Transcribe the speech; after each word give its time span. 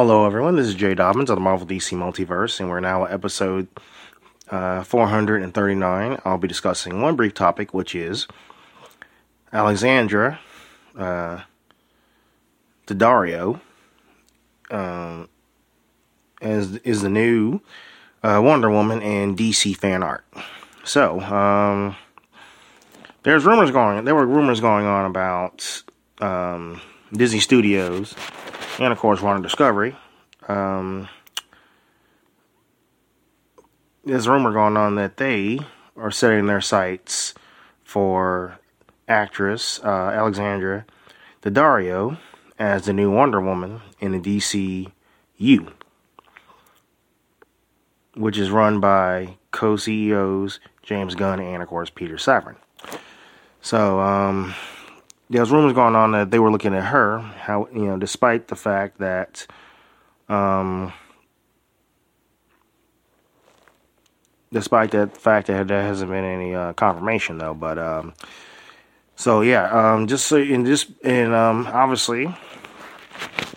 Hello, 0.00 0.24
everyone. 0.24 0.54
This 0.54 0.68
is 0.68 0.76
Jay 0.76 0.94
Dobbins 0.94 1.28
of 1.28 1.34
the 1.34 1.40
Marvel 1.40 1.66
DC 1.66 1.98
Multiverse, 1.98 2.60
and 2.60 2.68
we're 2.68 2.78
now 2.78 3.04
at 3.04 3.10
episode 3.10 3.66
uh, 4.48 4.84
439. 4.84 6.20
I'll 6.24 6.38
be 6.38 6.46
discussing 6.46 7.02
one 7.02 7.16
brief 7.16 7.34
topic, 7.34 7.74
which 7.74 7.96
is 7.96 8.28
Alexandra 9.52 10.38
uh, 10.96 11.40
Daddario 12.86 13.60
um, 14.70 15.28
is, 16.40 16.76
is 16.76 17.02
the 17.02 17.10
new 17.10 17.58
uh, 18.22 18.40
Wonder 18.40 18.70
Woman 18.70 19.02
in 19.02 19.34
DC 19.34 19.76
fan 19.76 20.04
art. 20.04 20.24
So, 20.84 21.18
um, 21.22 21.96
there's 23.24 23.44
rumors 23.44 23.72
going. 23.72 24.04
There 24.04 24.14
were 24.14 24.28
rumors 24.28 24.60
going 24.60 24.86
on 24.86 25.06
about 25.06 25.82
um, 26.20 26.80
Disney 27.12 27.40
Studios 27.40 28.14
and 28.78 28.92
of 28.92 28.98
course 28.98 29.20
Warner 29.20 29.42
Discovery. 29.42 29.96
Um, 30.46 31.08
there's 34.04 34.26
a 34.26 34.32
rumor 34.32 34.52
going 34.52 34.76
on 34.76 34.94
that 34.94 35.16
they 35.16 35.58
are 35.96 36.10
setting 36.10 36.46
their 36.46 36.60
sights 36.60 37.34
for 37.82 38.58
actress 39.08 39.80
uh, 39.82 40.10
Alexandra 40.14 40.86
Daddario 41.42 42.18
as 42.58 42.86
the 42.86 42.92
new 42.92 43.10
Wonder 43.10 43.40
Woman 43.40 43.80
in 44.00 44.12
the 44.12 44.20
DCU, 44.20 45.72
which 48.14 48.38
is 48.38 48.50
run 48.50 48.80
by 48.80 49.36
co-CEOs 49.50 50.60
James 50.82 51.14
Gunn 51.14 51.40
and 51.40 51.62
of 51.62 51.68
course 51.68 51.90
Peter 51.90 52.16
Safran. 52.16 52.56
So, 53.60 54.00
um, 54.00 54.54
there's 55.30 55.50
rumors 55.50 55.74
going 55.74 55.94
on 55.94 56.12
that 56.12 56.30
they 56.30 56.38
were 56.38 56.50
looking 56.50 56.74
at 56.74 56.84
her. 56.84 57.18
How 57.20 57.68
you 57.72 57.86
know, 57.86 57.96
despite 57.96 58.48
the 58.48 58.56
fact 58.56 58.98
that, 58.98 59.46
um, 60.28 60.92
despite 64.52 64.92
that 64.92 65.16
fact 65.16 65.48
that 65.48 65.68
there 65.68 65.82
hasn't 65.82 66.10
been 66.10 66.24
any 66.24 66.54
uh, 66.54 66.72
confirmation 66.72 67.38
though. 67.38 67.54
But 67.54 67.78
um, 67.78 68.14
so 69.16 69.42
yeah, 69.42 69.92
um, 69.92 70.06
just 70.06 70.26
so 70.26 70.36
in 70.36 70.64
just 70.64 70.90
and 71.04 71.34
um, 71.34 71.66
obviously, 71.66 72.34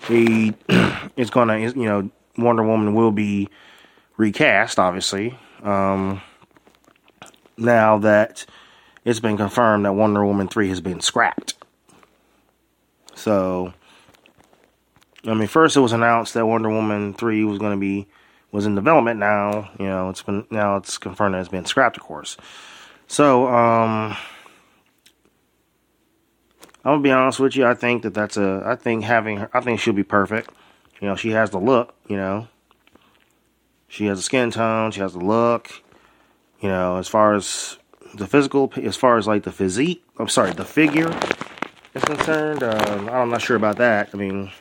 the 0.10 0.54
it's 1.16 1.30
gonna 1.30 1.58
you 1.58 1.86
know 1.86 2.10
Wonder 2.38 2.64
Woman 2.64 2.94
will 2.94 3.12
be 3.12 3.50
recast 4.18 4.78
obviously. 4.78 5.38
Um, 5.64 6.22
now 7.58 8.00
that 8.00 8.46
it's 9.06 9.20
been 9.20 9.38
confirmed 9.38 9.86
that 9.86 9.94
Wonder 9.94 10.26
Woman 10.26 10.48
3 10.48 10.70
has 10.70 10.82
been 10.82 11.02
scrapped. 11.02 11.56
So, 13.22 13.72
I 15.26 15.36
mean, 15.36 15.48
first 15.48 15.78
it 15.78 15.80
was 15.80 15.94
announced 15.94 16.34
that 16.34 16.48
Wonder 16.48 16.70
Woman 16.70 17.14
3 17.14 17.44
was 17.44 17.60
going 17.60 17.74
to 17.74 17.80
be 17.80 18.08
was 18.52 18.66
in 18.66 18.74
development. 18.74 19.20
Now, 19.20 19.70
you 19.80 19.86
know, 19.86 20.10
it's 20.10 20.24
been 20.24 20.48
now 20.50 20.78
it's 20.78 20.98
confirmed 20.98 21.36
that 21.36 21.40
it's 21.40 21.50
been 21.50 21.66
scrapped, 21.66 21.98
of 21.98 22.04
course. 22.04 22.36
So, 23.08 23.48
um, 23.48 24.18
I'm 26.84 26.94
gonna 26.94 27.02
be 27.02 27.12
honest 27.12 27.40
with 27.40 27.56
you. 27.56 27.66
I 27.66 27.76
think 27.76 28.02
that 28.04 28.16
that's 28.16 28.38
a. 28.38 28.64
I 28.66 28.76
think 28.76 29.04
having 29.04 29.38
her. 29.38 29.50
I 29.54 29.62
think 29.62 29.80
she'll 29.80 29.94
be 29.94 30.04
perfect. 30.04 30.50
You 31.00 31.08
know, 31.08 31.16
she 31.16 31.30
has 31.30 31.52
the 31.52 31.60
look. 31.60 31.94
You 32.08 32.18
know, 32.18 32.48
she 33.88 34.08
has 34.08 34.18
the 34.18 34.24
skin 34.24 34.50
tone. 34.50 34.92
She 34.92 35.00
has 35.00 35.14
the 35.14 35.20
look. 35.20 35.72
You 36.60 36.70
know, 36.70 36.98
as 36.98 37.08
far 37.08 37.36
as 37.36 37.78
the 38.16 38.26
physical, 38.26 38.74
as 38.78 38.98
far 38.98 39.18
as 39.18 39.28
like 39.28 39.44
the 39.44 39.52
physique, 39.52 40.04
I'm 40.18 40.28
sorry, 40.28 40.54
the 40.54 40.66
figure 40.66 41.10
is 41.94 42.04
concerned, 42.04 42.64
um, 42.64 43.10
I'm 43.10 43.30
not 43.30 43.42
sure 43.42 43.56
about 43.56 43.78
that. 43.78 44.10
I 44.14 44.18
mean, 44.18 44.52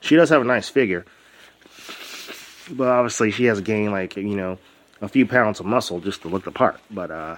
she 0.00 0.16
does 0.16 0.30
have 0.30 0.42
a 0.42 0.44
nice 0.44 0.68
figure, 0.68 1.04
but 2.70 2.88
obviously 2.88 3.30
she 3.30 3.44
has 3.46 3.60
gained 3.60 3.92
like 3.92 4.16
you 4.16 4.36
know 4.36 4.58
a 5.00 5.08
few 5.08 5.26
pounds 5.26 5.60
of 5.60 5.66
muscle 5.66 6.00
just 6.00 6.22
to 6.22 6.28
look 6.28 6.44
the 6.44 6.50
part. 6.50 6.80
But 6.90 7.10
uh, 7.10 7.36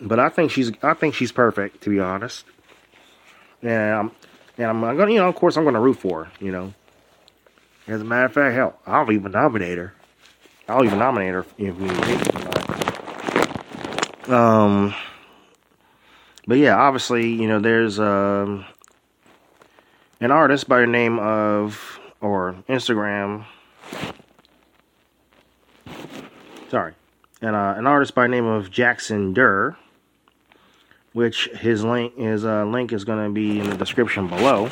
but 0.00 0.18
I 0.18 0.28
think 0.28 0.50
she's 0.50 0.72
I 0.82 0.94
think 0.94 1.14
she's 1.14 1.32
perfect 1.32 1.82
to 1.82 1.90
be 1.90 2.00
honest. 2.00 2.44
And 3.62 3.70
I'm 3.70 4.10
and 4.58 4.66
I'm, 4.66 4.80
gonna 4.96 5.12
you 5.12 5.18
know 5.18 5.28
of 5.28 5.34
course 5.34 5.56
I'm 5.56 5.64
gonna 5.64 5.80
root 5.80 5.98
for 5.98 6.24
her. 6.24 6.32
You 6.40 6.52
know, 6.52 6.74
as 7.86 8.00
a 8.00 8.04
matter 8.04 8.26
of 8.26 8.32
fact, 8.32 8.54
hell, 8.54 8.78
I'll 8.86 9.10
even 9.12 9.32
nominate 9.32 9.78
her. 9.78 9.94
I'll 10.68 10.84
even 10.84 10.98
nominate 10.98 11.34
her 11.34 11.46
if 11.58 11.76
we 11.76 11.88
need. 11.88 12.28
Um, 14.28 14.94
but 16.46 16.58
yeah, 16.58 16.76
obviously, 16.76 17.28
you 17.28 17.48
know, 17.48 17.60
there's 17.60 18.00
um, 18.00 18.64
an 20.20 20.30
artist 20.30 20.68
by 20.68 20.80
the 20.80 20.86
name 20.86 21.18
of 21.18 22.00
or 22.20 22.56
Instagram. 22.68 23.44
Sorry, 26.68 26.94
and 27.40 27.54
uh, 27.54 27.74
an 27.76 27.86
artist 27.86 28.14
by 28.14 28.22
the 28.22 28.28
name 28.28 28.46
of 28.46 28.70
Jackson 28.70 29.34
Durr, 29.34 29.76
which 31.12 31.48
his 31.48 31.84
link 31.84 32.16
his 32.16 32.44
uh, 32.44 32.64
link 32.64 32.92
is 32.92 33.04
going 33.04 33.24
to 33.24 33.32
be 33.32 33.60
in 33.60 33.68
the 33.68 33.76
description 33.76 34.28
below. 34.28 34.70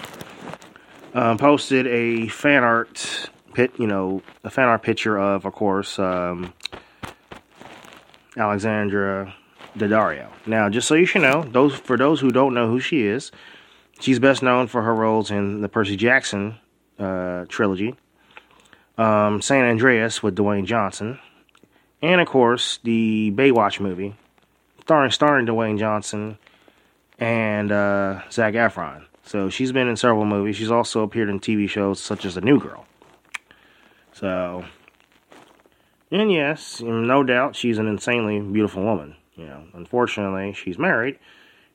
Um, 1.12 1.38
posted 1.38 1.88
a 1.88 2.28
fan 2.28 2.62
art 2.62 3.30
pit, 3.52 3.72
you 3.78 3.86
know, 3.86 4.22
a 4.44 4.50
fan 4.50 4.68
art 4.68 4.82
picture 4.82 5.18
of, 5.18 5.44
of 5.44 5.52
course, 5.52 5.98
um, 5.98 6.52
Alexandra 8.36 9.34
Daddario. 9.76 10.28
Now, 10.46 10.68
just 10.68 10.88
so 10.88 10.94
you 10.94 11.06
should 11.06 11.22
know, 11.22 11.42
those 11.42 11.74
for 11.74 11.96
those 11.96 12.20
who 12.20 12.30
don't 12.30 12.54
know 12.54 12.68
who 12.68 12.80
she 12.80 13.02
is, 13.02 13.30
she's 14.00 14.18
best 14.18 14.42
known 14.42 14.66
for 14.66 14.82
her 14.82 14.94
roles 14.94 15.30
in 15.30 15.60
the 15.60 15.68
Percy 15.68 15.96
Jackson 15.96 16.56
uh, 16.98 17.44
trilogy, 17.48 17.96
um, 18.98 19.40
San 19.40 19.64
Andreas 19.64 20.22
with 20.22 20.36
Dwayne 20.36 20.64
Johnson, 20.64 21.18
and 22.02 22.20
of 22.20 22.28
course 22.28 22.78
the 22.82 23.32
Baywatch 23.34 23.80
movie, 23.80 24.14
starring 24.82 25.10
starring 25.10 25.46
Dwayne 25.46 25.78
Johnson 25.78 26.38
and 27.18 27.70
uh, 27.70 28.22
Zac 28.30 28.54
Efron. 28.54 29.04
So 29.22 29.48
she's 29.48 29.70
been 29.70 29.86
in 29.86 29.96
several 29.96 30.24
movies. 30.24 30.56
She's 30.56 30.70
also 30.70 31.02
appeared 31.02 31.28
in 31.28 31.38
TV 31.38 31.68
shows 31.68 32.00
such 32.00 32.24
as 32.24 32.34
The 32.34 32.40
New 32.40 32.58
Girl. 32.58 32.86
So, 34.12 34.64
and 36.10 36.32
yes, 36.32 36.80
no 36.80 37.22
doubt 37.22 37.54
she's 37.54 37.78
an 37.78 37.86
insanely 37.86 38.40
beautiful 38.40 38.82
woman. 38.82 39.14
You 39.36 39.46
know, 39.46 39.64
unfortunately, 39.74 40.52
she's 40.52 40.78
married, 40.78 41.18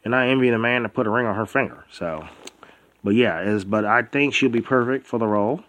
and 0.03 0.16
I 0.16 0.27
envy 0.27 0.49
the 0.49 0.57
man 0.57 0.83
that 0.83 0.93
put 0.93 1.07
a 1.07 1.09
ring 1.09 1.25
on 1.25 1.35
her 1.35 1.45
finger. 1.45 1.85
So, 1.91 2.27
but 3.03 3.16
yeah, 3.16 3.41
is 3.41 3.66
but 3.66 3.85
I 3.85 4.03
think 4.03 4.33
she'll 4.33 4.49
be 4.49 4.61
perfect 4.61 5.07
for 5.07 5.17
the 5.17 5.27
role. 5.27 5.63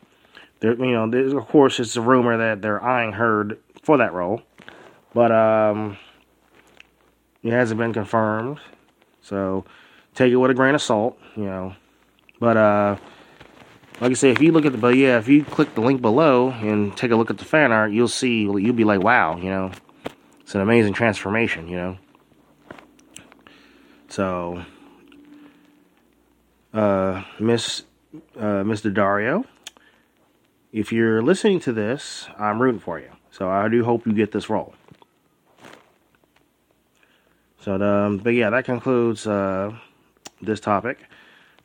There, 0.61 0.75
you 0.75 0.93
know, 0.93 1.05
of 1.39 1.49
course, 1.49 1.81
it's 1.81 1.97
a 1.97 2.01
rumor 2.01 2.37
that 2.37 2.63
they're 2.63 2.83
eyeing 2.83 3.13
her 3.13 3.59
for 3.83 3.99
that 3.99 4.13
role, 4.13 4.43
but 5.15 5.31
um, 5.33 5.97
it 7.43 7.53
hasn't 7.53 7.79
been 7.79 7.93
confirmed. 7.93 8.59
So, 9.23 9.65
take 10.15 10.33
it 10.33 10.37
with 10.37 10.51
a 10.51 10.55
grain 10.55 10.75
of 10.75 10.83
salt. 10.83 11.19
You 11.37 11.45
know, 11.45 11.77
but 12.41 12.57
uh 12.57 12.97
like 14.01 14.11
I 14.11 14.15
say, 14.15 14.31
if 14.31 14.41
you 14.43 14.53
look 14.53 14.67
at 14.67 14.73
the, 14.73 14.79
but 14.79 14.95
yeah, 14.95 15.19
if 15.19 15.27
you 15.29 15.43
click 15.45 15.75
the 15.75 15.81
link 15.81 16.03
below 16.03 16.51
and 16.51 16.95
take 16.97 17.11
a 17.13 17.17
look 17.17 17.31
at 17.31 17.39
the 17.39 17.47
fan 17.47 17.73
art, 17.73 17.93
you'll 17.93 18.09
see, 18.09 18.43
you'll 18.43 18.75
be 18.75 18.85
like, 18.85 19.01
wow, 19.01 19.37
you 19.37 19.49
know, 19.49 19.73
it's 20.47 20.55
an 20.55 20.61
amazing 20.61 20.93
transformation, 20.93 21.67
you 21.67 21.77
know. 21.77 21.99
So, 24.07 24.65
uh, 26.73 27.25
Miss, 27.41 27.83
uh, 28.37 28.63
Mr. 28.63 28.95
Dario, 28.95 29.45
if 30.71 30.93
you're 30.93 31.21
listening 31.21 31.59
to 31.59 31.73
this, 31.73 32.29
I'm 32.39 32.63
rooting 32.63 32.79
for 32.79 33.01
you. 33.01 33.11
So 33.33 33.51
I 33.51 33.67
do 33.67 33.85
hope 33.85 34.07
you 34.07 34.13
get 34.13 34.31
this 34.31 34.49
role. 34.49 34.73
So, 37.59 37.83
um, 37.83 38.19
but 38.19 38.35
yeah, 38.35 38.51
that 38.51 38.65
concludes 38.65 39.27
uh, 39.27 39.77
this 40.41 40.61
topic. 40.61 41.01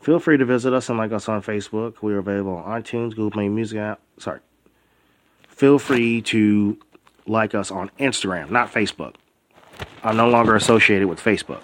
Feel 0.02 0.18
free 0.18 0.38
to 0.38 0.46
visit 0.46 0.74
us 0.74 0.90
and 0.90 0.98
like 0.98 1.12
us 1.12 1.30
on 1.30 1.44
Facebook. 1.44 2.02
We 2.02 2.14
are 2.14 2.18
available 2.18 2.56
on 2.56 2.82
iTunes, 2.82 3.12
Google 3.12 3.30
Play 3.30 3.48
Music 3.48 3.78
app. 3.78 4.00
Sorry. 4.18 4.40
Feel 5.48 5.78
free 5.78 6.24
to 6.24 6.80
like 7.28 7.56
us 7.56 7.72
on 7.72 7.90
Instagram, 8.00 8.50
not 8.50 8.72
Facebook. 8.72 9.16
I'm 10.04 10.18
no 10.18 10.30
longer 10.30 10.56
associated 10.56 11.08
with 11.08 11.20
Facebook. 11.20 11.62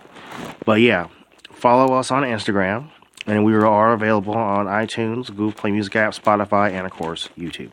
But 0.65 0.81
yeah, 0.81 1.07
follow 1.51 1.95
us 1.95 2.11
on 2.11 2.23
Instagram. 2.23 2.89
And 3.25 3.43
we 3.43 3.53
are 3.55 3.91
available 3.91 4.35
on 4.35 4.67
iTunes, 4.67 5.27
Google 5.27 5.51
Play 5.51 5.71
Music 5.71 5.95
app, 5.97 6.13
Spotify, 6.13 6.71
and 6.71 6.85
of 6.85 6.93
course, 6.93 7.27
YouTube. 7.37 7.71